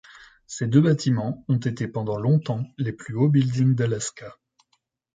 Ces 0.47 0.65
deux 0.65 0.81
bâtiments 0.81 1.45
ont 1.47 1.59
été 1.59 1.87
pendant 1.87 2.17
longtemps 2.17 2.65
les 2.79 2.91
plus 2.91 3.13
hauts 3.13 3.29
buildings 3.29 3.75
d'Alaska. 3.75 4.35